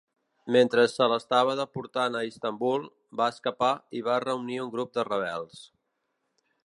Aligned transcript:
Mentre 0.53 0.85
se 0.93 1.07
l'estava 1.11 1.53
deportant 1.59 2.17
a 2.19 2.23
Istanbul, 2.29 2.87
va 3.21 3.29
escapar 3.35 3.69
i 4.01 4.01
va 4.09 4.19
reunir 4.25 4.59
un 4.65 4.73
grup 4.77 4.97
de 4.97 5.05
rebels. 5.11 5.61